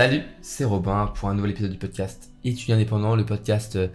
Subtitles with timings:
[0.00, 3.88] Salut, c'est Robin pour un nouvel épisode du podcast Étudiant indépendant, le podcast euh,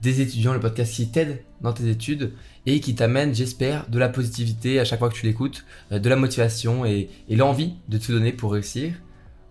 [0.00, 2.32] des étudiants, le podcast qui t'aide dans tes études
[2.64, 6.08] et qui t'amène, j'espère, de la positivité à chaque fois que tu l'écoutes, euh, de
[6.08, 8.92] la motivation et, l'envie de te donner pour réussir.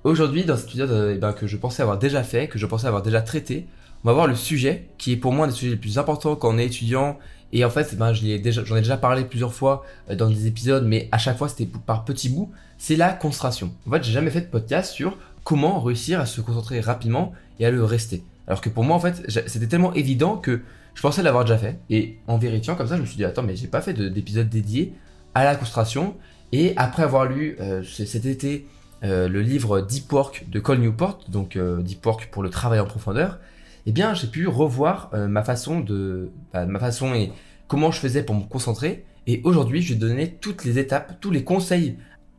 [0.06, 2.66] Aujourd'hui, dans cet épisode euh, eh ben, que je pensais avoir déjà fait, que je
[2.66, 3.68] pensais avoir déjà traité,
[4.06, 6.38] on va voir le sujet qui est pour moi un des sujets les plus importants
[6.38, 7.20] quand on est étudiant.
[7.52, 11.10] Et en fait, eh ben, j'en ai, déjà, parlé plusieurs fois dans des épisodes, mais
[11.12, 12.50] à chaque fois c'était par petits bouts.
[12.78, 13.74] C'est la concentration.
[13.88, 15.18] En fait, j'ai jamais fait de podcast sur
[15.48, 18.22] comment réussir à se concentrer rapidement et à le rester.
[18.48, 20.60] Alors que pour moi, en fait, c'était tellement évident que
[20.94, 21.80] je pensais l'avoir déjà fait.
[21.90, 24.50] Et en vérifiant comme ça, je me suis dit, attends, mais j'ai pas fait d'épisode
[24.50, 24.92] dédié
[25.36, 26.18] à la concentration.
[26.52, 28.68] Et après avoir lu euh, cet été
[29.06, 32.82] euh, le livre Deep Work de Cole Newport, donc euh, Deep Work pour le travail
[32.82, 33.40] en profondeur,
[33.86, 37.32] eh bien, j'ai pu revoir ma façon de, bah, ma façon et
[37.70, 39.06] comment je faisais pour me concentrer.
[39.28, 41.96] Et aujourd'hui, je vais donner toutes les étapes, tous les conseils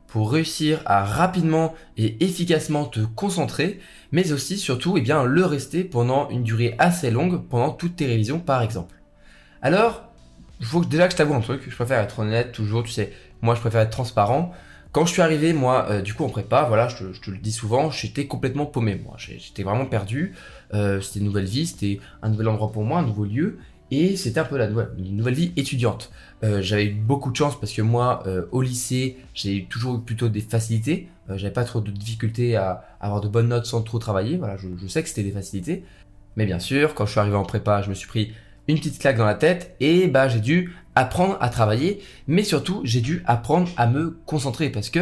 [0.08, 3.78] pour réussir à rapidement et efficacement te concentrer,
[4.10, 8.40] mais aussi surtout eh le rester pendant une durée assez longue, pendant toutes tes révisions
[8.40, 8.96] par exemple.
[9.62, 10.08] Alors,
[10.60, 13.12] il faut déjà que je t'avoue un truc, je préfère être honnête toujours, tu sais,
[13.42, 14.52] moi je préfère être transparent.
[14.90, 17.52] Quand je suis arrivé, moi, euh, du coup, en prépa, voilà, je te, le dis
[17.52, 19.16] souvent, j'étais complètement paumé, moi.
[19.18, 20.34] J'étais vraiment perdu.
[20.72, 23.58] Euh, c'était une nouvelle vie, c'était un nouvel endroit pour moi, un nouveau lieu.
[23.90, 26.10] Et c'était un peu la nouvelle, vie étudiante.
[26.44, 30.00] Euh, j'avais eu beaucoup de chance parce que moi, euh, au lycée, j'ai toujours eu
[30.00, 31.08] plutôt des facilités.
[31.30, 34.36] Euh, j'avais pas trop de difficultés à, avoir de bonnes notes sans trop travailler.
[34.36, 35.84] Voilà, je, sais que c'était des facilités.
[36.36, 38.32] Mais bien sûr, quand je suis arrivé en prépa, je me suis pris
[38.68, 42.82] une petite claque dans la tête et bah j'ai dû apprendre à travailler, mais surtout
[42.84, 45.00] j'ai dû apprendre à me concentrer parce que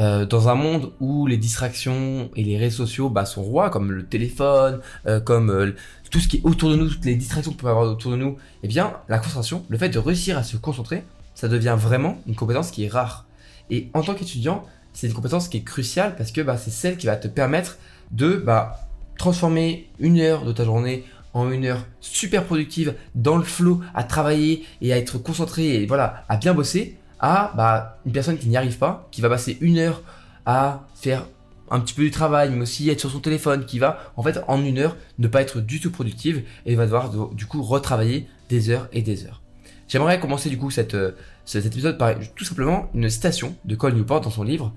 [0.00, 3.92] euh, dans un monde où les distractions et les réseaux sociaux bah, sont rois, comme
[3.92, 4.80] le téléphone,
[5.24, 5.74] comme
[6.14, 8.16] tout ce qui est autour de nous, toutes les distractions qu'on peut avoir autour de
[8.16, 11.02] nous, eh bien, la concentration, le fait de réussir à se concentrer,
[11.34, 13.26] ça devient vraiment une compétence qui est rare.
[13.68, 14.62] Et en tant qu'étudiant,
[14.92, 17.78] c'est une compétence qui est cruciale parce que bah, c'est celle qui va te permettre
[18.12, 18.86] de bah,
[19.18, 21.02] transformer une heure de ta journée
[21.32, 25.84] en une heure super productive dans le flow à travailler et à être concentré et
[25.84, 29.58] voilà à bien bosser à bah, une personne qui n'y arrive pas, qui va passer
[29.60, 30.00] une heure
[30.46, 31.26] à faire
[31.74, 34.38] un petit peu du travail, mais aussi être sur son téléphone, qui va en fait
[34.46, 38.28] en une heure ne pas être du tout productive et va devoir du coup retravailler
[38.48, 39.42] des heures et des heures.
[39.88, 43.94] J'aimerais commencer du coup cette, euh, cet épisode par tout simplement une citation de Cole
[43.94, 44.72] Newport dans son livre.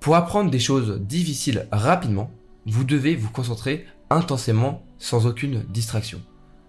[0.00, 2.30] Pour apprendre des choses difficiles rapidement,
[2.66, 6.20] vous devez vous concentrer intensément sans aucune distraction.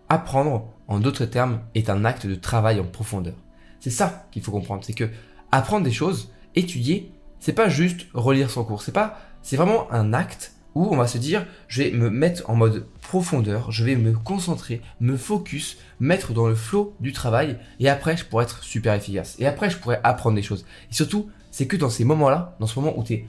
[0.07, 3.35] Apprendre, en d'autres termes, est un acte de travail en profondeur.
[3.81, 5.09] C'est ça qu'il faut comprendre, c'est que
[5.51, 10.11] apprendre des choses, étudier, c'est pas juste relire son cours, c'est pas, c'est vraiment un
[10.11, 13.95] acte où on va se dire, je vais me mettre en mode profondeur, je vais
[13.95, 18.63] me concentrer, me focus, mettre dans le flow du travail, et après je pourrai être
[18.63, 19.35] super efficace.
[19.37, 20.65] Et après je pourrai apprendre des choses.
[20.91, 23.27] Et surtout, c'est que dans ces moments-là, dans ce moment où tu es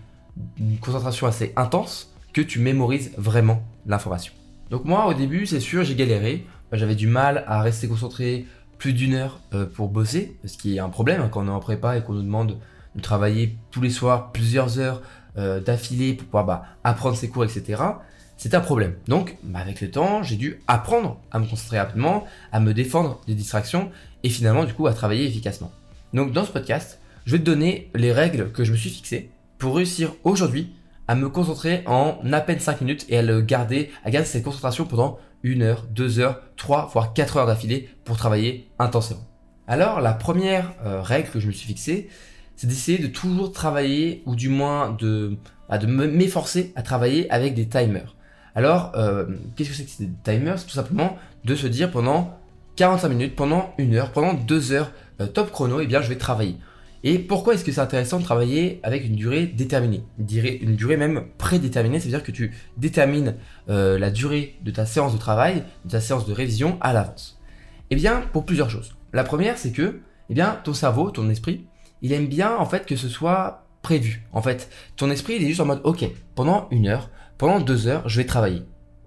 [0.58, 4.32] une concentration assez intense, que tu mémorises vraiment l'information.
[4.70, 6.46] Donc moi, au début, c'est sûr, j'ai galéré.
[6.72, 8.46] J'avais du mal à rester concentré
[8.78, 11.50] plus d'une heure euh, pour bosser, ce qui est un problème hein, quand on est
[11.50, 12.58] en prépa et qu'on nous demande
[12.94, 15.02] de travailler tous les soirs plusieurs heures
[15.38, 17.82] euh, d'affilée pour pouvoir bah, apprendre ses cours, etc.
[18.36, 18.94] C'est un problème.
[19.08, 23.20] Donc, bah, avec le temps, j'ai dû apprendre à me concentrer rapidement, à me défendre
[23.26, 23.90] des distractions
[24.22, 25.72] et finalement, du coup, à travailler efficacement.
[26.12, 29.30] Donc, dans ce podcast, je vais te donner les règles que je me suis fixées
[29.58, 30.74] pour réussir aujourd'hui
[31.08, 34.42] à me concentrer en à peine 5 minutes et à le garder, à garder cette
[34.42, 39.24] concentration pendant une heure, deux heures, trois, voire quatre heures d'affilée pour travailler intensément.
[39.68, 42.08] Alors, la première euh, règle que je me suis fixée,
[42.56, 45.36] c'est d'essayer de toujours travailler, ou du moins de,
[45.68, 48.16] bah, m'efforcer à travailler avec des timers.
[48.54, 50.58] Alors, euh, qu'est-ce que c'est que ces timers?
[50.58, 52.38] C'est tout simplement de se dire pendant
[52.76, 56.08] 45 minutes, pendant une heure, pendant deux heures, euh, top chrono, et eh bien je
[56.08, 56.56] vais travailler.
[57.04, 60.02] Et pourquoi est-ce que c'est intéressant de travailler avec une durée déterminée?
[60.18, 63.36] Une durée, une durée même prédéterminée, c'est-à-dire que tu détermines
[63.68, 67.38] euh, la durée de ta séance de travail, de ta séance de révision à l'avance.
[67.90, 68.96] Eh bien, pour plusieurs choses.
[69.12, 70.00] La première, c'est que,
[70.30, 71.66] eh bien, ton cerveau, ton esprit,
[72.02, 74.26] il aime bien en fait que ce soit prévu.
[74.32, 76.04] En fait, ton esprit, il est juste en mode, ok,
[76.34, 78.62] pendant une heure, pendant deux heures, je vais travailler.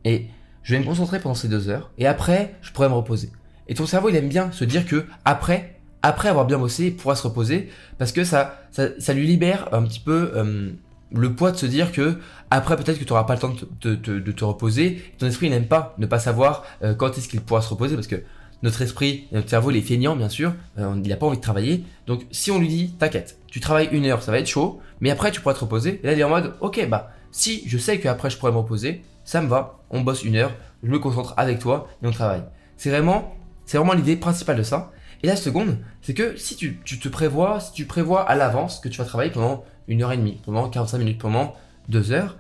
[0.05, 0.27] Et
[0.63, 3.31] je vais me concentrer pendant ces deux heures, et après, je pourrai me reposer.
[3.67, 6.95] Et ton cerveau, il aime bien se dire que après, après avoir bien bossé, il
[6.95, 10.71] pourra se reposer parce que ça, ça, lui libère un petit peu euh,
[11.13, 12.17] le poids de se dire que
[12.49, 15.03] après peut-être que tu n'auras pas le temps de, te reposer.
[15.17, 18.07] Ton esprit n'aime pas ne pas savoir euh, quand est-ce qu'il pourra se reposer parce
[18.07, 18.23] que
[18.63, 21.41] notre esprit, notre cerveau, il est feignant bien sûr, euh, il n'a pas envie de
[21.41, 21.83] travailler.
[22.07, 25.09] Donc si on lui dit, t'inquiète, tu travailles une heure, ça va être chaud, mais
[25.09, 25.99] après tu pourras te reposer.
[26.03, 28.57] Et là il est en mode, ok bah si je sais qu'après je pourrais me
[28.57, 30.51] reposer, ça me va, on bosse une heure,
[30.83, 32.43] je me concentre avec toi et on travaille.
[32.77, 33.35] C'est vraiment,
[33.65, 34.91] c'est vraiment l'idée principale de ça.
[35.21, 38.87] Et la seconde, c'est que si tu, te prévois, si tu prévois à l'avance que
[38.87, 41.55] tu vas travailler pendant une heure et demie, pendant 45 minutes, pendant
[41.89, 42.37] deux heures,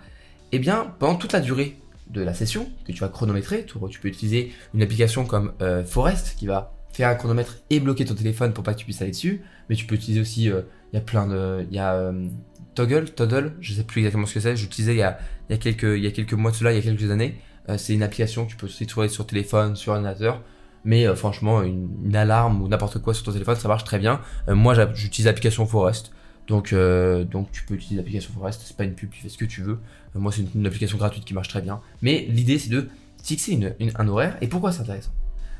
[0.51, 1.77] eh bien, pendant toute la durée
[2.09, 6.35] de la session que tu vas chronométrer, tu, peux utiliser une application comme euh, Forest
[6.37, 9.11] qui va faire un chronomètre et bloquer ton téléphone pour pas que tu puisses aller
[9.11, 9.43] dessus.
[9.69, 10.61] Mais tu peux utiliser aussi, euh,
[10.91, 12.25] il y a plein de, il y a euh,
[12.73, 14.55] Toggle, Toddle, je sais plus exactement ce que c'est.
[14.55, 15.17] J'utilisais il y a,
[15.57, 17.39] quelques, il y a quelques mois de cela, il y a quelques années.
[17.77, 20.41] c'est une application que tu peux aussi trouver sur téléphone, sur ordinateur.
[20.85, 24.21] Mais franchement, une, alarme ou n'importe quoi sur ton téléphone, ça marche très bien.
[24.47, 26.11] moi, j'utilise l'application Forest.
[26.47, 29.45] Donc, donc tu peux utiliser l'application Forest, c'est pas une pub, tu fais ce que
[29.45, 29.79] tu veux.
[30.15, 31.81] Moi, c'est une, application gratuite qui marche très bien.
[32.01, 32.89] Mais l'idée, c'est de
[33.23, 34.37] fixer une, un horaire.
[34.41, 35.11] Et pourquoi c'est intéressant?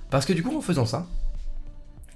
[0.09, 1.07] Parce que du coup, en faisant ça,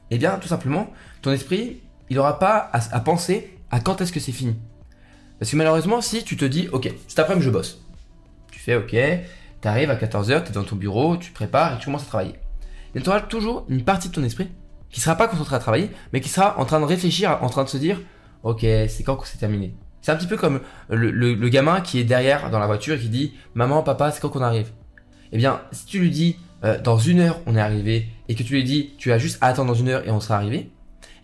[0.09, 0.91] eh bien, tout simplement,
[1.21, 4.55] ton esprit, il n'aura pas à, penser à quand est-ce que c'est fini.
[5.39, 7.81] Parce que malheureusement, si tu te dis, ok, cet après-midi je bosse,
[8.51, 11.79] tu fais ok, tu arrives à 14h, tu es dans ton bureau, tu prépares et
[11.79, 12.35] tu commences à travailler.
[12.95, 14.49] Et tu auras toujours une partie de ton esprit
[14.89, 17.63] qui sera pas concentrée à travailler, mais qui sera en train de réfléchir, en train
[17.63, 17.99] de se dire,
[18.43, 19.75] ok, c'est quand que c'est terminé?
[20.03, 20.59] C'est un petit peu comme
[20.89, 24.29] le, gamin qui est derrière dans la voiture et qui dit, maman, papa, c'est quand
[24.29, 24.69] qu'on arrive?
[25.31, 28.43] Eh bien, si tu lui dis, euh, dans une heure on est arrivé et que
[28.43, 30.71] tu lui dis tu as juste à attendre dans une heure et on sera arrivé,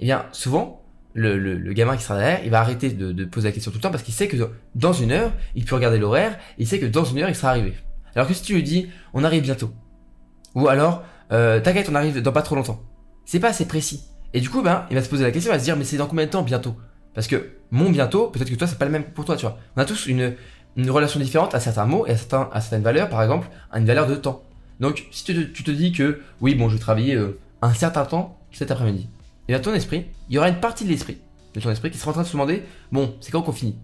[0.01, 0.83] eh bien souvent
[1.13, 3.91] le, gamin qui sera derrière, il va arrêter de, poser la question tout le temps
[3.91, 4.37] parce qu'il sait que
[4.75, 7.49] dans une heure, il peut regarder l'horaire, il sait que dans une heure, il sera
[7.49, 7.73] arrivé.
[8.15, 9.71] Alors que si tu lui dis, on arrive bientôt,
[10.55, 12.81] ou alors, euh, t'inquiète, on arrive dans pas trop longtemps,
[13.25, 14.05] c'est pas assez précis.
[14.33, 15.83] Et du coup, ben, il va se poser la question, il va se dire, mais
[15.83, 16.75] c'est dans combien de temps bientôt?
[17.13, 19.57] Parce que mon bientôt, peut-être que toi, c'est pas le même pour toi, tu vois.
[19.75, 20.35] On a tous une,
[20.88, 22.17] relation différente à certains mots et à
[22.61, 24.44] certaines valeurs, par exemple, à une valeur de temps.
[24.79, 28.39] Donc, si tu te, dis que, oui, bon, je vais travailler euh, un certain temps
[28.51, 29.09] cet après-midi,
[29.47, 31.17] et bien ton esprit, il y aura une partie de l'esprit,
[31.53, 33.75] de ton esprit, qui sera en train de se demander, bon, c'est quand qu'on finit?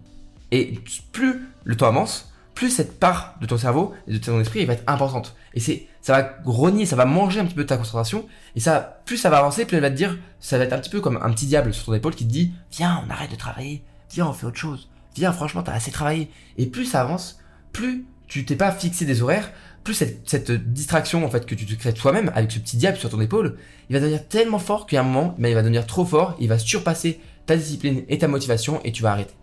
[0.52, 0.78] Et
[1.12, 4.72] plus le temps avance, plus cette part de ton cerveau et de ton esprit va
[4.72, 5.36] être importante.
[5.52, 8.26] Et c'est, ça va grogner, ça va manger un petit peu de ta concentration.
[8.56, 10.78] Et ça, plus ça va avancer, plus elle va te dire, ça va être un
[10.78, 13.30] petit peu comme un petit diable sur ton épaule qui te dit, viens, on arrête
[13.30, 16.30] de travailler, viens, on fait autre chose, viens, franchement, t'as assez travaillé.
[16.56, 17.38] Et plus ça avance,
[17.72, 19.52] plus tu t'es pas fixé des horaires,
[19.84, 23.10] plus cette, distraction en fait que tu te crées toi-même avec ce petit diable sur
[23.10, 23.58] ton épaule,
[23.90, 26.48] il va devenir tellement fort qu'à un moment, mais il va devenir trop fort, il
[26.48, 29.34] va surpasser ta discipline et ta motivation et tu vas arrêter.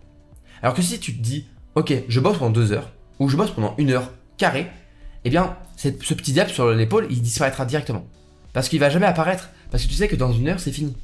[0.62, 1.46] Alors que si tu te dis,
[1.76, 4.70] ok, je bosse pendant deux heures ou je bosse pendant une heure carré,
[5.24, 8.04] eh bien, ce petit diable sur l'épaule, il disparaîtra directement.
[8.52, 9.50] Parce qu'il va jamais apparaître.
[9.70, 10.96] Parce que tu sais que dans une heure, c'est fini.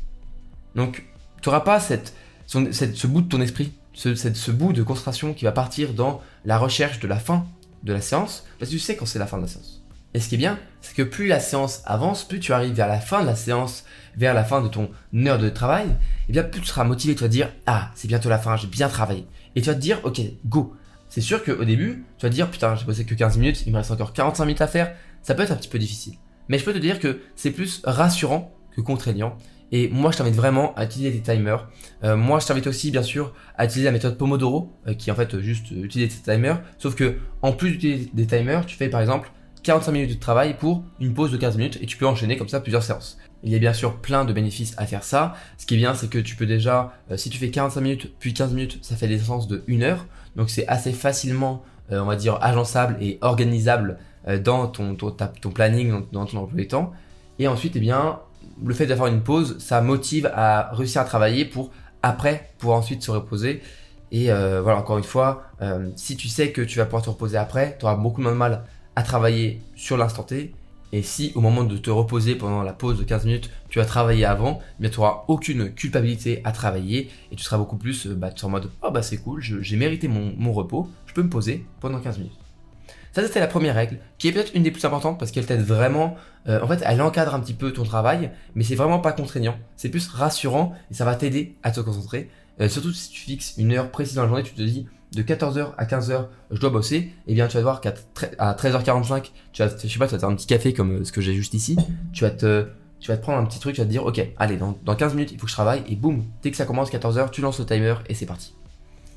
[0.74, 1.04] Donc,
[1.42, 2.14] tu n'auras pas cette,
[2.46, 6.58] ce bout de ton esprit, ce, ce bout de concentration qui va partir dans la
[6.58, 7.46] recherche de la fin
[7.82, 9.82] de la séance, parce que tu sais quand c'est la fin de la séance.
[10.12, 12.88] Et ce qui est bien, c'est que plus la séance avance, plus tu arrives vers
[12.88, 13.84] la fin de la séance,
[14.16, 15.86] vers la fin de ton heure de travail,
[16.28, 18.56] et bien plus tu seras motivé, tu vas te dire, ah, c'est bientôt la fin,
[18.56, 19.26] j'ai bien travaillé.
[19.54, 20.74] Et tu vas te dire, ok, go.
[21.10, 23.72] C'est sûr qu'au début, tu vas te dire, putain, j'ai bossé que 15 minutes, il
[23.72, 26.14] me reste encore 45 minutes à faire, ça peut être un petit peu difficile.
[26.48, 29.36] Mais je peux te dire que c'est plus rassurant que contraignant.
[29.72, 31.68] Et moi, je t'invite vraiment à utiliser des timers.
[32.04, 35.12] Euh, moi, je t'invite aussi, bien sûr, à utiliser la méthode Pomodoro, euh, qui est
[35.12, 36.62] en fait juste utiliser des timers.
[36.78, 39.32] Sauf que, en plus d'utiliser des timers, tu fais par exemple
[39.64, 42.48] 45 minutes de travail pour une pause de 15 minutes et tu peux enchaîner comme
[42.48, 43.18] ça plusieurs séances.
[43.42, 45.34] Il y a bien sûr plein de bénéfices à faire ça.
[45.58, 48.12] Ce qui est bien, c'est que tu peux déjà, euh, si tu fais 45 minutes
[48.18, 50.06] puis 15 minutes, ça fait des séances de 1 heure.
[50.36, 53.98] Donc c'est assez facilement, on va dire, agençable et organisable
[54.44, 54.94] dans ton,
[55.52, 56.92] planning, dans, ton emploi du temps.
[57.40, 58.20] Et ensuite, eh bien,
[58.64, 61.70] le fait d'avoir une pause, ça motive à réussir à travailler pour
[62.02, 63.62] après pouvoir ensuite se reposer.
[64.12, 67.10] Et euh, voilà, encore une fois, euh, si tu sais que tu vas pouvoir te
[67.10, 68.64] reposer après, tu auras beaucoup moins de mal
[68.96, 70.52] à travailler sur l'instant T.
[70.92, 73.84] Et si au moment de te reposer pendant la pause de 15 minutes, tu as
[73.84, 78.14] travaillé avant, eh tu n'auras aucune culpabilité à travailler et tu seras beaucoup plus euh,
[78.14, 81.30] bah, en mode oh bah c'est cool, j'ai mérité mon, mon repos, je peux me
[81.30, 82.40] poser pendant 15 minutes.
[83.12, 85.62] Ça, c'était la première règle, qui est peut-être une des plus importantes parce qu'elle t'aide
[85.62, 86.16] vraiment.
[86.48, 89.56] Euh, en fait, elle encadre un petit peu ton travail, mais c'est vraiment pas contraignant.
[89.76, 92.30] C'est plus rassurant et ça va t'aider à te concentrer.
[92.60, 95.22] Euh, surtout si tu fixes une heure précise dans la journée, tu te dis de
[95.22, 97.12] 14h à 15h, je dois bosser.
[97.26, 100.18] Eh bien, tu vas voir qu'à 13h45, tu vas, je sais pas, tu vas te
[100.18, 101.76] faire un petit café comme euh, ce que j'ai juste ici.
[102.12, 102.66] Tu vas te,
[103.00, 105.14] tu vas prendre un petit truc, tu vas te dire, ok, allez, dans, dans 15
[105.14, 105.82] minutes, il faut que je travaille.
[105.88, 108.54] Et boum, dès que ça commence 14h, tu lances le timer et c'est parti.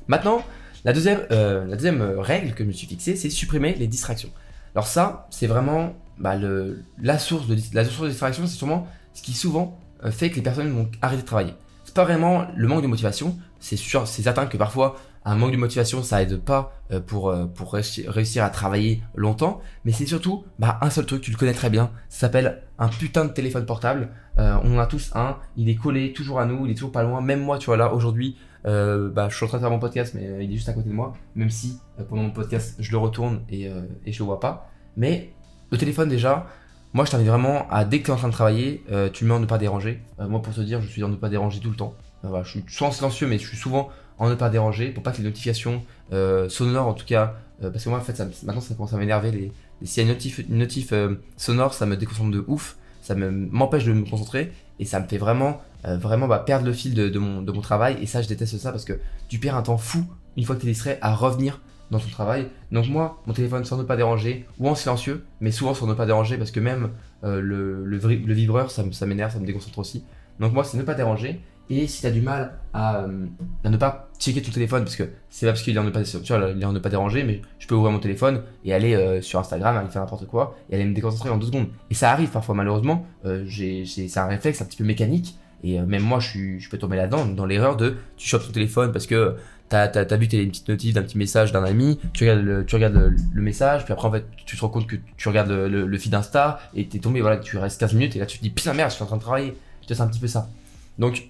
[0.08, 0.42] Maintenant,
[0.84, 4.30] la deuxième, euh, la deuxième règle que je me suis fixée, c'est supprimer les distractions.
[4.74, 9.22] Alors ça, c'est vraiment bah, le, la, source de, la source distraction, c'est sûrement ce
[9.22, 11.54] qui souvent euh, fait que les personnes vont arrêter de travailler.
[11.84, 15.56] C'est pas vraiment le manque de motivation, c'est c'est certain que parfois un manque de
[15.56, 20.78] motivation ça aide pas euh, pour pour réussir à travailler longtemps, mais c'est surtout bah,
[20.80, 24.10] un seul truc, tu le connais très bien, ça s'appelle un putain de téléphone portable.
[24.36, 27.02] on en a tous un, il est collé toujours à nous, il est toujours pas
[27.02, 27.20] loin.
[27.20, 29.78] Même moi, tu vois là aujourd'hui, euh, bah, je suis en train de faire mon
[29.78, 31.12] podcast, mais euh, il est juste à côté de moi.
[31.34, 33.70] Même si euh, pendant mon podcast, je le retourne et,
[34.06, 34.70] et je le vois pas.
[34.96, 35.32] Mais
[35.70, 36.46] le téléphone, déjà,
[36.92, 39.34] moi, je t'invite vraiment à, dès que tu es en train de travailler, tu mets
[39.34, 40.02] en ne pas déranger.
[40.18, 41.94] moi, pour te dire, je suis en ne pas déranger tout le temps.
[42.22, 45.18] je suis souvent silencieux, mais je suis souvent en ne pas déranger, pour pas que
[45.18, 48.60] les notifications euh, sonores, en tout cas, euh, parce que moi, en fait, ça, maintenant,
[48.60, 49.30] ça commence à m'énerver.
[49.30, 50.12] Les, les, s'il y a
[50.48, 54.52] une notif, euh, sonore, ça me déconcentre de ouf, ça me, m'empêche de me concentrer,
[54.78, 58.22] et ça me fait vraiment, vraiment bah, perdre le fil de, mon, travail, et ça,
[58.22, 60.04] je déteste ça parce que tu perds un temps fou
[60.36, 62.48] une fois que tu es distrait à revenir dans ton travail.
[62.72, 65.94] Donc moi, mon téléphone sans ne pas déranger, ou en silencieux, mais souvent sans ne
[65.94, 66.90] pas déranger, parce que même
[67.22, 70.04] le, le, le, vibreur, ça, ça m'énerve, ça me déconcentre aussi.
[70.40, 71.40] Donc moi, c'est ne pas déranger.
[71.70, 73.26] Et si tu as du mal à, euh,
[73.64, 75.90] à, ne pas checker ton téléphone, parce que c'est pas parce qu'il est en ne
[75.90, 79.38] pas, tu vois, pas déranger, mais je peux ouvrir mon téléphone et aller euh, sur
[79.38, 81.68] Instagram, aller faire n'importe quoi, et aller me déconcentrer en deux secondes.
[81.90, 86.02] Et ça arrive parfois, malheureusement, euh, c'est un réflexe un petit peu mécanique, et même
[86.02, 89.36] moi, je, peux tomber là-dedans, dans l'erreur de tu chopes ton téléphone parce que
[89.70, 92.66] t'as as, vu t'as une petite notif d'un petit message d'un ami, tu regardes, le,
[92.66, 95.86] tu message, puis après en fait tu te rends compte que tu regardes le, le,
[95.86, 98.42] le feed Insta et t'es tombé, voilà, tu restes 15 minutes et là tu te
[98.42, 99.56] dis putain merde, je suis en train de travailler.
[99.80, 100.50] Je te c'est un petit peu ça.
[100.98, 101.28] Donc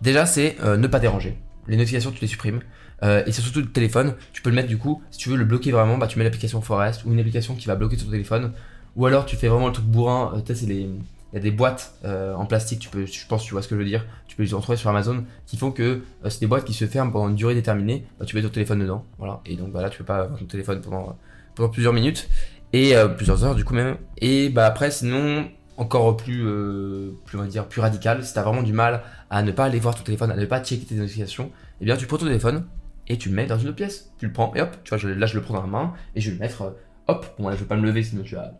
[0.00, 1.36] déjà c'est euh, ne pas déranger.
[1.68, 2.60] Les notifications tu les supprimes.
[3.02, 5.36] Euh, et c'est surtout le téléphone, tu peux le mettre du coup, si tu veux
[5.36, 8.10] le bloquer vraiment, bah tu mets l'application Forest ou une application qui va bloquer ton
[8.10, 8.52] téléphone.
[8.96, 11.52] Ou alors tu fais vraiment le truc bourrin, euh, tu sais il y a des
[11.52, 14.34] boîtes en plastique, tu peux, je pense, tu vois ce que je veux dire, tu
[14.34, 17.28] peux les retrouver sur Amazon, qui font que c'est des boîtes qui se ferment pendant
[17.28, 18.04] une durée déterminée.
[18.18, 19.40] Bah, tu mets ton téléphone dedans, voilà.
[19.46, 21.16] Et donc bah, là, tu peux pas avoir ton téléphone pendant,
[21.54, 22.28] pendant plusieurs minutes
[22.72, 23.96] et plusieurs heures du coup même.
[24.18, 25.48] Et bah après, sinon,
[25.80, 29.42] encore plus, euh, plus on va dire, plus radical, si t'as vraiment du mal à
[29.42, 32.06] ne pas aller voir ton téléphone, à ne pas checker tes notifications, eh bien tu
[32.06, 32.66] prends ton téléphone
[33.08, 34.12] et tu le mets dans une autre pièce.
[34.18, 36.20] Tu le prends et hop, tu vois, là je le prends dans la main et
[36.20, 36.76] je vais le mettre
[37.08, 38.52] hop, bon là je vais pas me lever sinon tu vas,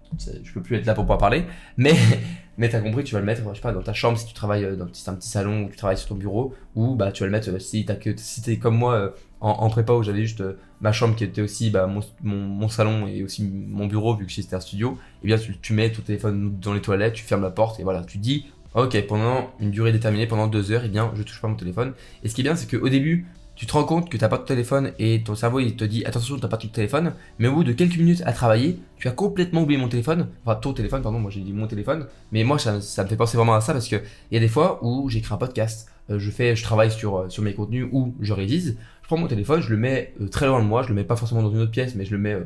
[0.43, 1.45] je peux plus être là pour pouvoir parler,
[1.77, 1.95] mais
[2.57, 4.33] mais t'as compris, tu vas le mettre, je sais pas, dans ta chambre si tu
[4.33, 7.27] travailles dans un petit salon ou tu travailles sur ton bureau, ou bah tu vas
[7.27, 10.43] le mettre si que si t'es comme moi en, prépa où j'avais juste
[10.81, 11.89] ma chambre qui était aussi bah,
[12.23, 15.73] mon, salon et aussi mon bureau vu que c'était un studio, et eh bien tu,
[15.73, 19.07] mets ton téléphone dans les toilettes, tu fermes la porte et voilà, tu dis ok
[19.07, 21.95] pendant une durée déterminée, pendant deux heures, et eh bien je touche pas mon téléphone.
[22.23, 24.39] Et ce qui est bien c'est qu'au début tu te rends compte que t'as pas
[24.39, 27.13] ton téléphone et ton cerveau il te dit attention t'as pas ton téléphone.
[27.39, 30.29] Mais au bout de quelques minutes à travailler tu as complètement oublié mon téléphone.
[30.45, 32.07] Enfin ton téléphone pardon moi j'ai dit mon téléphone.
[32.33, 33.97] Mais moi ça, ça, me fait penser vraiment à ça parce que
[34.31, 35.89] il y a des fois où j'écris un podcast.
[35.89, 38.79] euh, je fais je travaille sur euh, sur mes contenus ou je révise.
[39.03, 41.05] Je prends mon téléphone je le mets euh, très loin de moi je le mets
[41.05, 42.37] pas forcément dans une autre pièce mais je le mets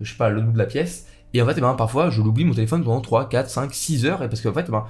[0.00, 1.06] je sais pas à l'autre bout de la pièce.
[1.34, 4.06] Et en fait eh ben, parfois je l'oublie mon téléphone pendant 3 4 5 6
[4.06, 4.84] heures et parce qu'en fait eh ben,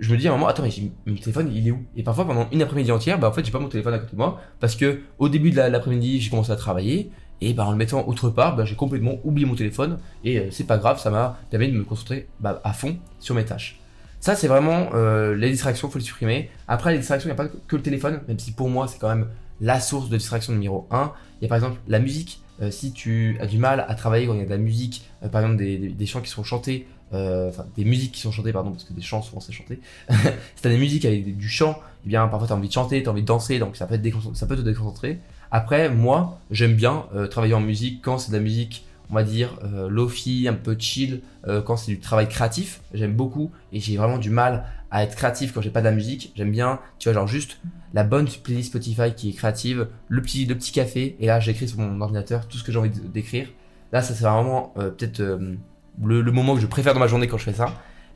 [0.00, 0.70] je me dis à un moment, attends, mais
[1.06, 1.84] mon téléphone, il est où?
[1.96, 4.12] Et parfois, pendant une après-midi entière, bah, en fait, j'ai pas mon téléphone à côté
[4.12, 7.70] de moi, parce que au début de l'après-midi, j'ai commencé à travailler, et bah, en
[7.70, 11.00] le mettant autre part, bah, j'ai complètement oublié mon téléphone, et euh, c'est pas grave,
[11.00, 13.78] ça m'a permis de me concentrer bah, à fond sur mes tâches.
[14.24, 16.48] Ça, c'est vraiment euh, les distractions, faut les supprimer.
[16.66, 18.98] Après, les distractions, il n'y a pas que le téléphone, même si pour moi, c'est
[18.98, 19.26] quand même
[19.60, 21.12] la source de distraction numéro 1.
[21.40, 22.40] Il y a par exemple la musique.
[22.62, 25.04] Euh, si tu as du mal à travailler quand il y a de la musique,
[25.22, 28.70] euh, par exemple des, chants qui sont chantés, enfin des musiques qui sont chantées, pardon,
[28.70, 29.80] parce que des chants souvent c'est chanté.
[30.08, 33.10] si t'as des musiques avec du chant, eh bien parfois t'as envie de chanter, t'as
[33.10, 35.18] envie de danser, donc ça peut, être ça peut te déconcentrer.
[35.50, 39.58] Après, moi, j'aime bien travailler en musique quand c'est de la musique, on va dire,
[39.64, 42.80] euh, lofi, un peu chill, euh, quand c'est du travail créatif.
[42.92, 45.92] J'aime beaucoup et j'ai vraiment du mal à être créatif quand j'ai pas de la
[45.92, 46.32] musique.
[46.36, 47.58] J'aime bien, tu vois, genre juste
[47.92, 51.78] la bonne playlist Spotify qui est créative, le petit, petit café, et là j'écris sur
[51.78, 53.48] mon ordinateur tout ce que j'ai envie d'écrire.
[53.92, 57.38] Là, ça c'est vraiment peut-être le, le, moment que je préfère dans ma journée quand
[57.38, 57.66] je fais ça.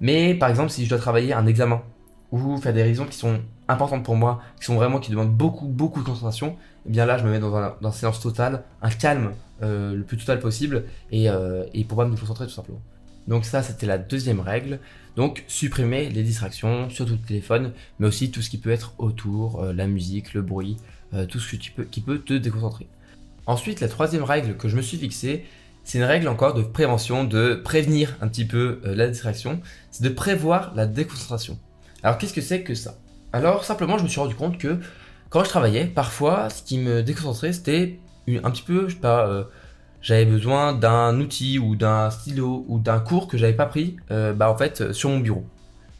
[0.01, 1.81] Mais par exemple, si je dois travailler un examen
[2.33, 5.67] ou faire des révisions qui sont importantes pour moi, qui sont vraiment qui demandent beaucoup
[5.67, 6.57] beaucoup de concentration,
[6.87, 9.33] eh bien là je me mets dans un, silence total, un calme
[9.63, 12.81] euh, le plus total possible et, euh, et pour pas me concentrer tout simplement.
[13.27, 14.81] Donc ça c'était la deuxième règle.
[15.17, 19.63] Donc supprimer les distractions, surtout le téléphone, mais aussi tout ce qui peut être autour,
[19.63, 20.77] euh, la musique, le bruit,
[21.31, 22.87] tout ce qui peut te déconcentrer.
[23.47, 25.47] Ensuite la troisième règle que je me suis fixée,
[25.83, 30.11] c'est une règle encore de prévention, de prévenir un petit peu la distraction, c'est de
[30.11, 31.59] prévoir la déconcentration.
[32.03, 32.99] Alors qu'est-ce que c'est que ça?
[33.33, 34.79] Alors simplement je me suis rendu compte que
[35.31, 39.27] quand je travaillais, parfois ce qui me déconcentrait c'était un petit peu, je sais pas,
[39.27, 39.45] euh,
[40.01, 44.33] j'avais besoin d'un outil ou d'un stylo ou d'un cours que j'avais pas pris, euh,
[44.33, 45.45] bah en fait sur mon bureau.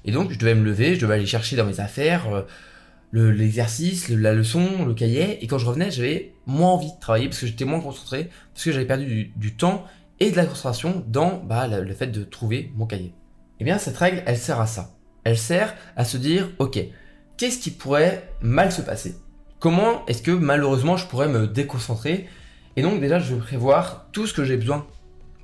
[0.05, 2.43] Et donc je devais me lever, je devais aller chercher dans mes affaires, euh,
[3.13, 7.29] l'exercice, le, la leçon, le cahier, et quand je revenais, j'avais moins envie de travailler
[7.29, 9.85] parce que j'étais moins concentré, parce que j'avais perdu du, du, temps
[10.21, 13.07] et de la concentration dans bah, le, le, fait de trouver mon cahier.
[13.07, 14.98] Et eh bien cette règle, elle sert à ça.
[15.29, 16.79] Elle sert à se dire, ok,
[17.37, 19.15] qu'est-ce qui pourrait mal se passer?
[19.59, 22.27] Comment est-ce que malheureusement je pourrais me déconcentrer?
[22.77, 24.87] Et donc déjà, je vais prévoir tout ce que j'ai besoin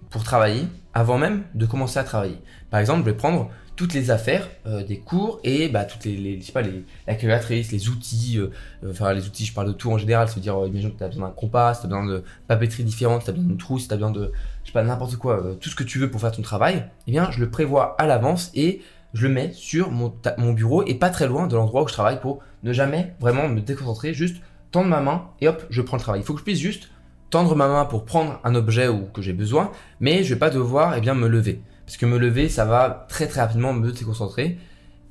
[0.08, 2.38] pour travailler avant même de commencer à travailler.
[2.70, 6.16] Par exemple, je vais prendre toutes les affaires euh, des cours et bah, toutes les,
[6.16, 8.52] les je sais pas les les outils, euh,
[8.88, 11.04] enfin les outils, je parle de tout en général, à dire euh, imagine que tu
[11.04, 13.86] as besoin d'un compas, tu as besoin de papeterie différente, tu as besoin d'une trousse,
[13.86, 16.10] tu as besoin de je sais pas n'importe quoi, euh, tout ce que tu veux
[16.10, 18.80] pour faire ton travail, eh bien je le prévois à l'avance et
[19.14, 21.92] je le mets sur mon, mon bureau et pas très loin de l'endroit où je
[21.92, 24.36] travaille pour ne jamais vraiment me déconcentrer, juste
[24.70, 26.20] tendre ma main et hop, je prends le travail.
[26.20, 26.90] Il faut que je puisse juste
[27.30, 30.50] tendre ma main pour prendre un objet ou que j'ai besoin, mais je vais pas
[30.50, 31.62] devoir eh bien, me lever.
[31.86, 34.58] Parce que me lever, ça va très très rapidement me déconcentrer.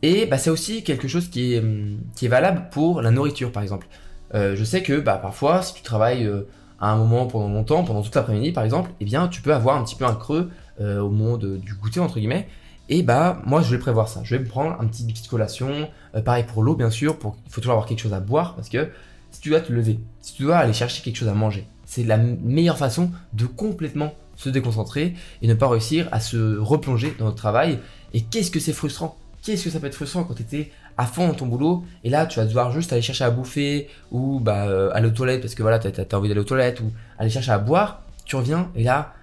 [0.02, 3.52] Et bah, c'est aussi quelque chose qui est, hum, qui est valable pour la nourriture,
[3.52, 3.88] par exemple.
[4.36, 6.48] Euh, je sais que bah, parfois, si tu travailles euh,
[6.84, 9.78] à un moment pendant longtemps, pendant toute l'après-midi par exemple, eh bien tu peux avoir
[9.78, 12.48] un petit peu un creux euh, au moment du goûter entre guillemets.
[12.90, 14.22] Et bah moi je vais prévoir ça.
[14.24, 15.90] Je vais me prendre un petit, une petite collation.
[16.26, 17.18] pareil pour l'eau bien sûr.
[17.18, 18.90] Pour, il faut toujours avoir quelque chose à boire parce que
[19.32, 22.04] si tu dois te lever, si tu dois aller chercher quelque chose à manger, c'est
[22.04, 27.26] la meilleure façon de complètement se déconcentrer et ne pas réussir à se replonger dans
[27.26, 27.80] notre travail.
[28.14, 29.18] Et qu'est-ce que c'est frustrant?
[29.44, 32.10] Qu'est-ce que ça peut être frustrant quand tu étais à fond dans ton boulot et
[32.10, 35.42] là tu vas devoir juste aller chercher à bouffer ou bah, euh, aller aux toilettes
[35.42, 38.04] parce que voilà, tu as, envie d'aller aux toilettes ou aller chercher à boire.
[38.26, 39.14] Tu reviens et là,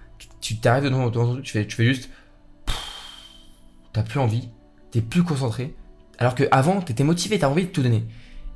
[0.41, 2.09] tu t'arrives dans ton tu fais, tu fais juste.
[3.93, 4.49] T'as plus envie,
[4.91, 5.75] t'es plus concentré.
[6.17, 8.05] Alors qu'avant, t'étais motivé, t'as envie de tout donner.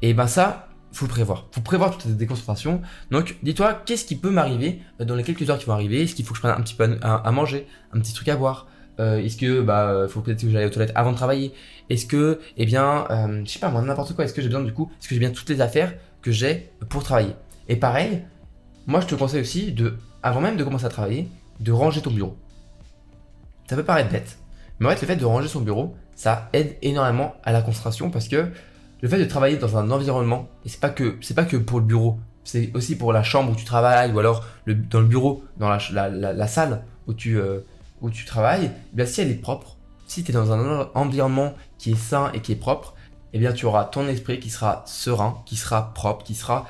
[0.02, 1.48] Et ben ça, faut le prévoir.
[1.52, 2.82] Faut prévoir toutes tes déconcentrations.
[3.12, 6.04] Donc, dis-toi, qu'est-ce qui peut m'arriver dans les quelques heures qui vont arriver?
[6.04, 8.36] Est-ce qu'il faut que je prenne un petit peu à, manger, un petit truc à
[8.36, 8.68] boire?
[9.00, 11.54] Euh, Est-ce que bah faut peut-être que j'aille aux toilettes avant de travailler?
[11.90, 14.26] Est-ce que, eh bien, euh, je sais pas moi, n'importe quoi.
[14.26, 16.70] Est-ce que j'ai besoin du coup Est-ce que j'ai bien toutes les affaires que j'ai
[16.88, 17.34] pour travailler?
[17.68, 18.24] Et pareil,
[18.88, 21.28] moi je te conseille aussi de, avant même de commencer à travailler,
[21.60, 22.38] de ranger ton bureau.
[23.70, 24.38] Ça peut paraître bête,
[24.80, 28.10] mais en fait le fait de ranger son bureau, ça aide énormément à la concentration
[28.10, 28.50] parce que
[29.02, 31.80] le fait de travailler dans un environnement, et c'est pas que c'est pas que pour
[31.80, 35.08] le bureau, c'est aussi pour la chambre où tu travailles, ou alors le, dans le
[35.08, 37.60] bureau, dans la, la, salle où tu, euh,
[38.02, 39.78] où tu travailles, eh bien si elle est propre,
[40.08, 42.96] si tu es dans un environnement qui est sain et qui est propre,
[43.34, 46.68] eh bien tu auras ton esprit qui sera serein, qui sera propre, qui sera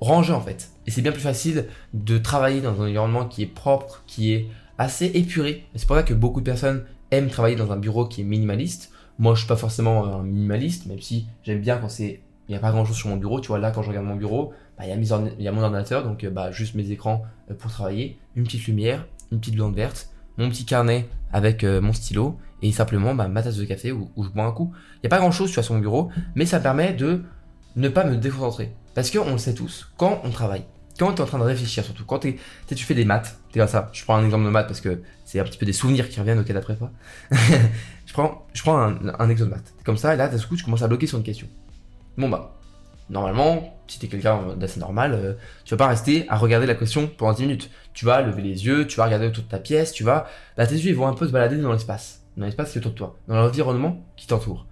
[0.00, 0.70] rangé en fait.
[0.86, 4.48] Et c'est bien plus facile de travailler dans un environnement qui est propre, qui est
[4.78, 5.66] assez épuré.
[5.74, 8.92] C'est pour ça que beaucoup de personnes aiment travailler dans un bureau qui est minimaliste
[9.18, 12.56] moi, je suis pas forcément un minimaliste, même si j'aime bien quand c'est il n'y
[12.56, 13.40] a pas grand chose sur mon bureau.
[13.40, 16.24] Tu vois, là, quand je regarde mon bureau, bah, il y, a mon ordinateur, donc
[16.24, 20.08] euh, bah, juste mes écrans euh, pour travailler, une petite lumière, une petite lampe verte,
[20.38, 24.08] mon petit carnet avec euh, mon stylo et simplement bah, ma tasse de café où,
[24.16, 24.72] je bois un coup.
[24.94, 27.22] Il n'y a pas grand chose sur mon bureau, mais ça permet de
[27.76, 28.72] ne pas me déconcentrer.
[28.94, 30.64] Parce qu'on le sait tous, quand on travaille,
[30.98, 33.90] quand tu es en train de réfléchir, surtout quand tu fais des maths, tu ça,
[33.92, 36.18] je prends un exemple de maths parce que c'est un petit peu des souvenirs qui
[36.18, 36.90] reviennent auquel d'après pas.
[37.30, 39.74] je prends, je prends un, un exemple de maths.
[39.84, 41.46] Comme ça, et là, d'un coup, tu commences à bloquer sur une question.
[42.16, 42.58] Bon bah,
[43.10, 45.34] normalement, si tu es quelqu'un d'assez normal, euh,
[45.64, 47.70] tu vas pas rester à regarder la question pendant 10 minutes.
[47.94, 50.66] Tu vas lever les yeux, tu vas regarder autour de ta pièce, tu vas, bah,
[50.66, 52.92] tes yeux ils vont un peu se balader dans l'espace, dans l'espace qui est autour
[52.92, 54.66] de toi, dans l'environnement qui t'entoure.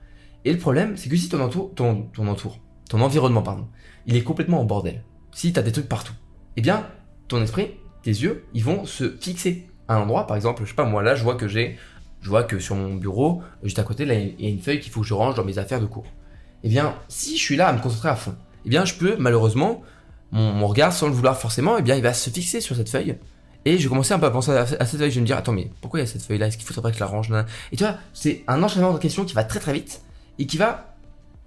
[0.45, 2.59] Et le problème, c'est que si ton entour, ton, ton entour,
[2.89, 3.69] ton environnement, pardon,
[4.07, 5.03] il est complètement en bordel,
[5.37, 6.15] si tu as des trucs partout,
[6.57, 6.87] eh bien,
[7.29, 7.73] ton esprit,
[8.03, 10.27] tes yeux, ils vont se fixer à un endroit.
[10.27, 11.77] Par exemple, je sais pas, moi là, je vois que j'ai,
[12.23, 14.91] je vois que sur mon bureau, juste à côté, il y a une feuille qu'il
[14.91, 16.07] faut que je range dans mes affaires de cours.
[16.63, 19.17] Eh bien, si je suis là à me concentrer à fond, eh bien, je peux,
[19.19, 19.83] malheureusement,
[20.33, 23.19] mon, regard, sans le vouloir forcément, eh bien, il va se fixer sur cette feuille.
[23.67, 25.11] Et je commencer un peu à penser à, cette feuille.
[25.11, 26.47] Je vais me dire, attends, mais pourquoi il y a cette feuille-là?
[26.47, 27.31] Est-ce qu'il faudrait pas que je la range
[27.73, 30.01] Et tu vois, c'est un enchaînement de questions qui va très très vite
[30.39, 30.95] et qui va,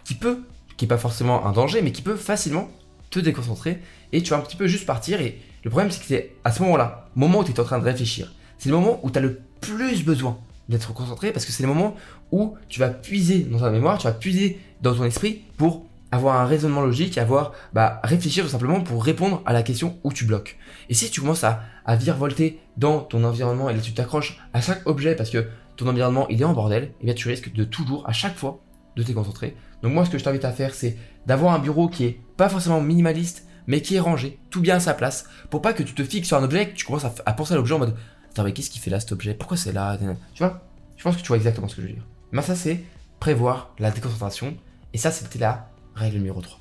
[0.03, 0.43] qui peut,
[0.77, 2.69] qui est pas forcément un danger, mais qui peut facilement
[3.09, 3.79] te déconcentrer
[4.11, 5.21] et tu vas un petit peu juste partir.
[5.21, 7.79] Et le problème, c'est que c'est à ce moment-là, moment où tu es en train
[7.79, 11.51] de réfléchir, c'est le moment où tu as le plus besoin d'être concentré parce que
[11.51, 11.95] c'est le moment
[12.31, 16.39] où tu vas puiser dans ta mémoire, tu vas puiser dans ton esprit pour avoir
[16.39, 20.25] un raisonnement logique, avoir bah, réfléchir tout simplement pour répondre à la question où tu
[20.25, 20.57] bloques.
[20.89, 24.61] Et si tu commences à, à virevolter dans ton environnement et là tu t'accroches à
[24.61, 27.63] chaque objet parce que ton environnement il est en bordel, eh bien tu risques de
[27.63, 28.59] toujours à chaque fois
[28.95, 29.55] de te concentrer.
[29.83, 32.49] Donc moi ce que je t'invite à faire c'est d'avoir un bureau qui est pas
[32.49, 35.93] forcément minimaliste, mais qui est rangé, tout bien à sa place, pour pas que tu
[35.93, 37.95] te fixes sur un objet et que tu commences à, penser à l'objet en mode
[38.31, 39.33] Attends, mais qu'est-ce qui fait là cet objet?
[39.33, 39.97] Pourquoi c'est là?
[40.33, 40.61] Tu vois?
[40.97, 42.05] Je pense que tu vois exactement ce que je veux dire.
[42.31, 42.83] Mais ça, c'est
[43.19, 44.55] prévoir la déconcentration,
[44.93, 46.59] et ça, c'était la règle numéro 3.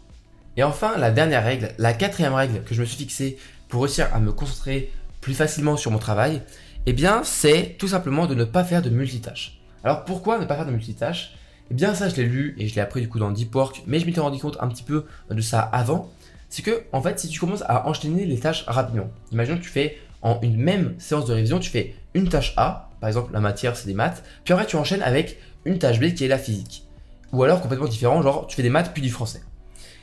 [0.56, 4.08] Et enfin, la dernière règle, la quatrième règle que je me suis fixée pour réussir
[4.14, 6.42] à me concentrer plus facilement sur mon travail,
[6.86, 9.60] eh bien, c'est tout simplement de ne pas faire de multitâches.
[9.84, 11.34] Alors pourquoi ne pas faire de multitâches
[11.70, 13.82] Eh bien, ça, je l'ai lu et je l'ai appris du coup dans Deep Work,
[13.86, 16.10] mais je m'étais rendu compte un petit peu de ça avant
[16.48, 19.68] c'est que, en fait, si tu commences à enchaîner les tâches rapidement, imagine que tu
[19.68, 23.40] fais en une même séance de révision, tu fais une tâche A, par exemple la
[23.40, 26.38] matière c'est des maths, puis après tu enchaînes avec une tâche B qui est la
[26.38, 26.86] physique.
[27.32, 29.42] Ou alors complètement différent, genre tu fais des maths puis du français.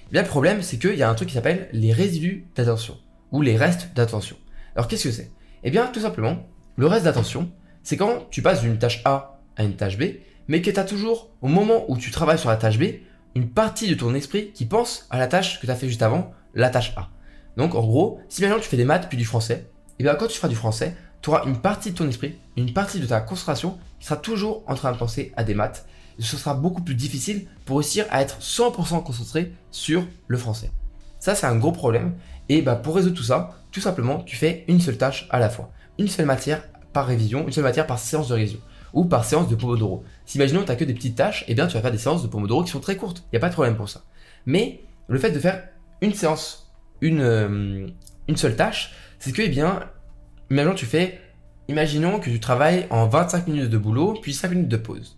[0.09, 2.97] Et bien le problème c'est qu'il y a un truc qui s'appelle les résidus d'attention,
[3.31, 4.37] ou les restes d'attention.
[4.75, 5.31] Alors qu'est-ce que c'est?
[5.63, 6.47] Eh bien tout simplement,
[6.77, 7.49] le reste d'attention,
[7.83, 10.03] c'est quand tu passes d'une tâche A à une tâche B,
[10.47, 12.83] mais que tu as toujours, au moment où tu travailles sur la tâche B,
[13.35, 16.01] une partie de ton esprit qui pense à la tâche que tu as fait juste
[16.01, 17.09] avant, la tâche A.
[17.57, 20.15] Donc en gros, si maintenant tu fais des maths puis du français, et eh bien
[20.15, 23.05] quand tu feras du français, tu auras une partie de ton esprit, une partie de
[23.05, 25.85] ta concentration qui sera toujours en train de penser à des maths.
[26.19, 30.71] Et ce sera beaucoup plus difficile pour réussir à être 100% concentré sur le français.
[31.19, 32.13] Ça, c'est un gros problème.
[32.47, 35.49] Et bah, pour résoudre tout ça, tout simplement, tu fais une seule tâche à la
[35.49, 35.71] fois.
[35.97, 38.59] Une seule matière par révision, une seule matière par séance de révision
[38.95, 40.03] ou par séance de Pomodoro.
[40.25, 41.97] Si imaginons que tu n'as que des petites tâches, eh bien tu vas faire des
[41.97, 43.23] séances de Pomodoro qui sont très courtes.
[43.27, 44.03] Il n'y a pas de problème pour ça.
[44.45, 45.63] Mais le fait de faire
[46.01, 47.87] une séance, une, euh,
[48.27, 49.81] une seule tâche, c'est que, eh bien,
[50.49, 51.19] imaginons tu fais,
[51.67, 55.17] imaginons que tu travailles en 25 minutes de boulot, puis 5 minutes de pause.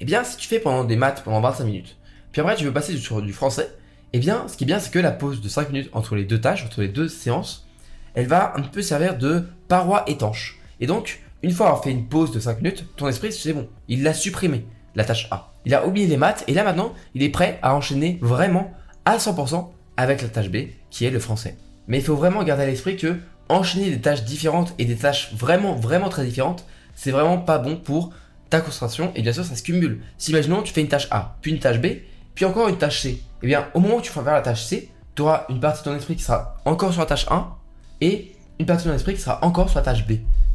[0.00, 1.96] Eh bien, si tu fais pendant des maths pendant 25 minutes,
[2.32, 3.70] puis après tu veux passer sur du français,
[4.14, 6.24] eh bien, ce qui est bien, c'est que la pause de 5 minutes entre les
[6.24, 7.66] deux tâches, entre les deux séances,
[8.14, 10.58] elle va un peu servir de paroi étanche.
[10.80, 13.68] Et donc, une fois avoir fait une pause de 5 minutes, ton esprit, c'est bon,
[13.88, 15.52] il l'a supprimé, la tâche A.
[15.64, 18.72] Il a oublié les maths, et là maintenant, il est prêt à enchaîner vraiment
[19.04, 21.56] à 100% avec la tâche B, qui est le français.
[21.86, 23.16] Mais il faut vraiment garder à l'esprit que
[23.48, 27.76] enchaîner des tâches différentes et des tâches vraiment, vraiment très différentes, c'est vraiment pas bon
[27.76, 28.12] pour
[28.50, 30.00] ta concentration, et bien sûr, ça se cumule.
[30.16, 31.86] Si imaginons, tu fais une tâche A, puis une tâche B,
[32.34, 34.64] puis encore une tâche C, eh bien, au moment où tu feras vers la tâche
[34.64, 37.48] C, tu auras une partie de ton esprit qui sera encore sur la tâche 1
[38.00, 40.12] et une partie de ton esprit qui sera encore sur la tâche B.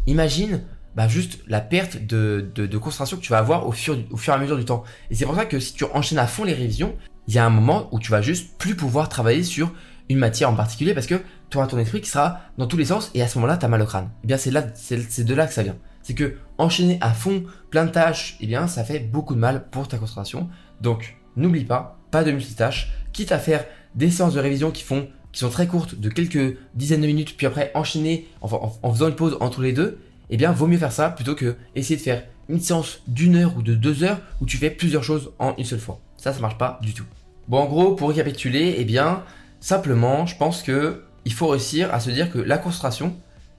[0.07, 0.63] Imagine
[0.95, 4.33] bah, juste la perte de, de, concentration que tu vas avoir au fur, au fur
[4.33, 4.83] et à mesure du temps.
[5.09, 6.95] Et c'est pour ça que si tu enchaînes à fond les révisions,
[7.27, 9.73] il y a un moment où tu vas juste plus pouvoir travailler sur
[10.09, 12.85] une matière en particulier parce que tu auras ton esprit qui sera dans tous les
[12.85, 14.05] sens et à ce moment-là, tu as mal au crâne.
[14.05, 15.77] Et eh bien, c'est de là que ça vient.
[16.01, 19.39] C'est que enchaîner à fond plein de tâches, et eh bien, ça fait beaucoup de
[19.39, 20.49] mal pour ta concentration.
[20.81, 25.07] Donc, n'oublie pas, pas de multitâches, quitte à faire des séances de révision qui font
[25.31, 29.07] qui sont très courtes, de quelques dizaines de minutes, puis après enchaîner en, en, faisant
[29.07, 29.99] une pause entre les deux,
[30.33, 33.55] eh bien, vaut mieux faire ça plutôt que essayer de faire une séance d'une heure
[33.57, 35.99] ou de deux heures où tu fais plusieurs choses en une seule fois.
[36.17, 37.05] Ça, ça marche pas du tout.
[37.47, 39.23] Bon, en gros, pour récapituler, eh bien,
[39.59, 43.15] simplement, je pense que il faut réussir à se dire que la concentration,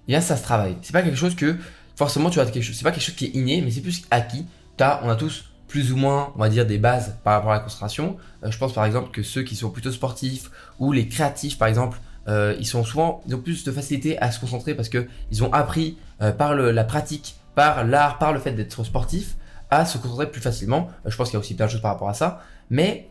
[0.09, 0.77] eh bien, ça se travaille.
[0.83, 1.57] C'est pas quelque chose que
[1.97, 2.77] forcément tu as quelque chose.
[2.77, 4.45] C'est pas quelque chose qui est inné, mais c'est plus acquis.
[4.81, 7.55] As, on a tous plus ou moins, on va dire, des bases par rapport à
[7.55, 8.17] la concentration.
[8.43, 11.69] Euh, je pense par exemple que ceux qui sont plutôt sportifs ou les créatifs, par
[11.69, 15.07] exemple, euh, ils sont souvent, ils ont plus de facilité à se concentrer parce que
[15.31, 19.37] ils ont appris euh, par la pratique, par l'art, par le fait d'être sportif,
[19.71, 20.89] à se concentrer plus facilement.
[21.05, 23.09] je pense qu'il y a aussi plein de choses par rapport à ça, mais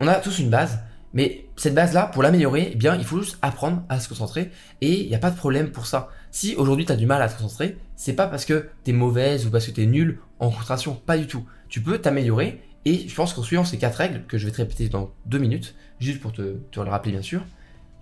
[0.00, 0.80] on a tous une base.
[1.12, 4.50] Mais cette base-là, pour l'améliorer, eh bien, il faut juste apprendre à se concentrer
[4.80, 6.08] et il n'y a pas de problème pour ça.
[6.32, 8.92] Si aujourd'hui tu as du mal à te concentrer, c'est pas parce que tu es
[8.92, 12.62] mauvaise ou parce que tu es nul en concentration, pas du tout tu peux t'améliorer.
[12.84, 15.38] Et je pense qu'en suivant ces quatre règles, que je vais te répéter dans deux
[15.38, 16.42] minutes, juste pour te,
[16.76, 17.44] le rappeler bien sûr,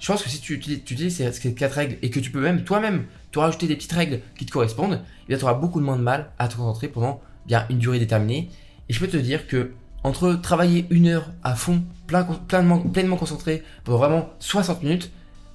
[0.02, 3.04] je pense que si tu, utilises ces, quatre règles et que tu peux même toi-même
[3.30, 6.32] te rajouter des petites règles qui te correspondent, eh tu auras beaucoup moins de mal
[6.40, 8.50] à te concentrer pendant bien une durée déterminée.
[8.88, 9.70] Et je peux te dire que
[10.02, 15.12] entre travailler une heure à fond, plein, pleinement, concentré pendant vraiment 60 minutes,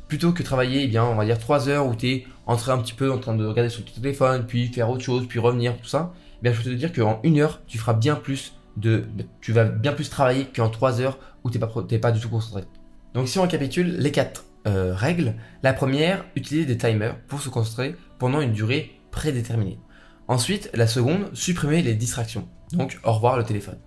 [0.08, 2.78] plutôt que travailler, eh bien, on va dire 3 heures où tu es entré un
[2.78, 5.76] petit peu en train de regarder sur ton téléphone, puis faire autre chose, puis revenir,
[5.76, 9.04] tout ça, bien, je peux te dire qu'en une heure, tu feras bien plus de,
[9.42, 12.64] tu vas bien plus travailler qu'en trois heures où tu n'es pas, du tout concentré.
[13.14, 17.50] Donc, si on récapitule les quatre euh, règles, la première, utiliser des timers pour se
[17.50, 19.80] concentrer pendant une durée prédéterminée.
[20.28, 22.48] Ensuite, la seconde, supprimer les distractions.
[22.74, 23.78] Donc, au revoir le téléphone.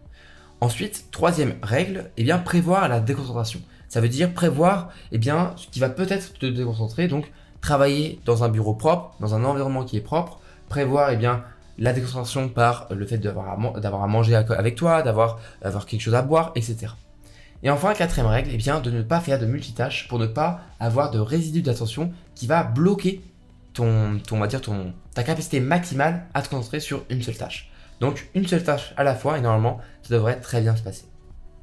[0.62, 3.60] Ensuite, troisième règle, eh prévoir la déconcentration.
[3.88, 7.08] Ça veut dire prévoir, eh ce qui va peut-être te déconcentrer.
[7.08, 7.30] Donc,
[7.60, 10.40] travailler dans un bureau propre, dans un environnement qui est propre.
[10.68, 11.44] Prévoir, eh bien,
[11.78, 15.40] la déconcentration par le fait d'avoir à, manger avec toi, d'avoir
[15.86, 16.92] quelque chose à boire, etc.
[17.62, 20.60] Et enfin, quatrième règle, eh bien, de ne pas faire de multitâches pour ne pas
[20.78, 23.22] avoir de résidus d'attention qui va bloquer
[23.74, 27.70] ton, on va dire ton, ta capacité maximale à te concentrer sur une seule tâche.
[28.00, 31.04] Donc une seule tâche à la fois et normalement ça devrait très bien se passer.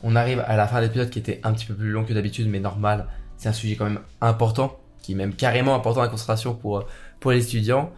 [0.03, 2.13] On arrive à la fin de l'épisode qui était un petit peu plus long que
[2.13, 3.07] d'habitude mais normal,
[3.37, 6.85] c'est un sujet quand même important, qui est même carrément important la concentration pour,
[7.19, 7.91] pour les étudiants.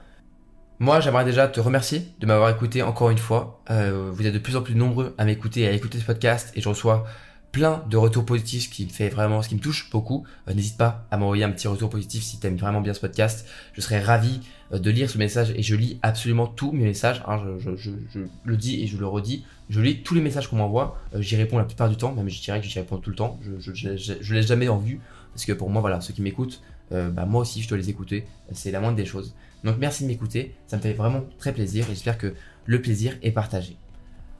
[0.82, 3.62] Moi, j'aimerais déjà te remercier de m'avoir écouté encore une fois.
[3.70, 6.54] Euh, vous êtes de plus en plus nombreux à m'écouter et à écouter ce podcast
[6.56, 7.06] et je reçois
[7.52, 10.26] plein de retours positifs, ce qui me fait vraiment, ce qui me touche beaucoup.
[10.48, 13.00] Euh, n'hésite pas à m'envoyer un petit retour positif si tu aimes vraiment bien ce
[13.00, 13.48] podcast.
[13.74, 17.24] Je serais ravi euh, de lire ce message et je lis absolument tous mes messages.
[17.28, 17.92] Hein, je,
[18.44, 19.46] le dis et je le redis.
[19.70, 20.98] Je lis tous les messages qu'on m'envoie.
[21.16, 23.40] j'y réponds la plupart du temps, même je dirais que j'y réponds tout le temps.
[23.42, 25.00] Je, je, je, l'ai jamais en vue
[25.34, 28.26] parce que pour moi, voilà, ceux qui m'écoutent, bah, moi aussi, je dois les écouter.
[28.52, 29.36] C'est la moindre des choses.
[29.64, 32.34] Donc merci de m'écouter, ça me fait vraiment très plaisir et j'espère que
[32.66, 33.78] le plaisir est partagé.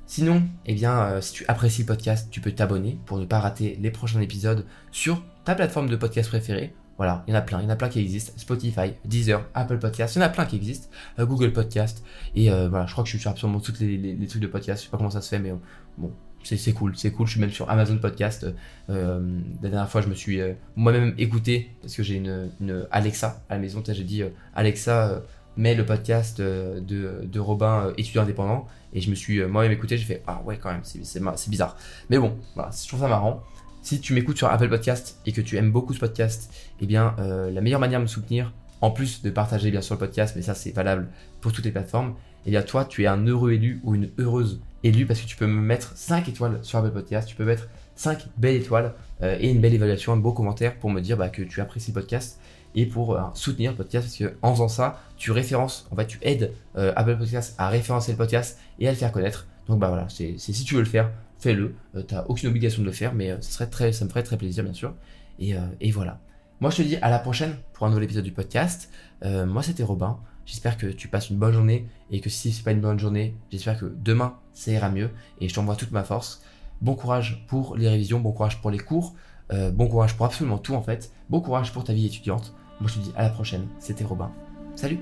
[0.10, 3.40] Sinon, eh bien, euh, si tu apprécies le podcast, tu peux t'abonner pour ne pas
[3.40, 6.74] rater les prochains épisodes sur ta plateforme de podcast préférée.
[6.98, 8.34] Voilà, il y en a plein, il y en a plein qui existent.
[8.36, 10.90] Spotify, Deezer, Apple Podcast, il y en a plein qui existent.
[11.20, 12.04] Euh, Google Podcast.
[12.34, 14.82] Et euh, voilà, je crois que je suis sur absolument tous les, trucs de podcast.
[14.82, 15.54] Je sais pas comment ça se fait, mais
[16.00, 16.12] bon,
[16.44, 17.28] c'est cool, c'est cool.
[17.28, 18.48] Je suis même sur Amazon Podcast.
[18.88, 19.20] la
[19.62, 20.40] dernière fois, je me suis
[20.76, 23.84] moi-même écouté parce que j'ai une, Alexa à la maison.
[23.88, 24.24] J'ai dit
[24.56, 25.22] Alexa,
[25.60, 28.66] mets le podcast de, de Robin, étudiant indépendant.
[28.94, 29.98] Et je me suis moi-même écouté.
[29.98, 31.78] J'ai fait ah ouais quand même, c'est bizarre.
[32.10, 33.44] Mais bon, voilà, je trouve ça marrant.
[33.82, 37.16] Si tu m'écoutes sur Apple Podcast et que tu aimes beaucoup ce podcast, eh bien,
[37.20, 40.36] euh, la meilleure manière de me soutenir, en plus de partager bien sûr le podcast,
[40.36, 41.08] mais ça c'est valable
[41.42, 44.62] pour toutes les plateformes, eh bien toi, tu es un heureux élu ou une heureuse
[44.84, 47.68] élue parce que tu peux me mettre 5 étoiles sur Apple Podcast, tu peux mettre
[48.00, 51.28] 5 belles étoiles euh, et une belle évaluation, un beau commentaire pour me dire bah,
[51.28, 52.40] que tu apprécies le podcast
[52.74, 56.08] et pour euh, soutenir le podcast parce que en faisant ça, tu références, en fait,
[56.08, 59.48] tu aides euh, Apple Podcast à référencer le podcast et à le faire connaître.
[59.68, 61.76] Donc bah voilà, c'est si tu veux le faire, fais-le.
[61.94, 64.38] Tu t'as aucune obligation de le faire, mais ça serait très, ça me ferait très
[64.38, 64.94] plaisir bien sûr.
[65.38, 66.20] Et, et, voilà.
[66.62, 68.90] Moi je te dis à la prochaine pour un nouvel épisode du podcast.
[69.24, 70.18] moi c'était Robin.
[70.46, 73.36] J'espère que tu passes une bonne journée et que si c'est pas une bonne journée,
[73.52, 76.42] j'espère que demain ça ira mieux et je t'envoie toute ma force.
[76.82, 79.14] Bon courage pour les révisions, bon courage pour les cours,
[79.52, 81.12] euh, bon courage pour absolument tout en fait.
[81.30, 82.54] Bon courage pour ta vie étudiante.
[82.80, 84.32] Moi je te dis à la prochaine, c'était Robin.
[84.76, 85.00] Salut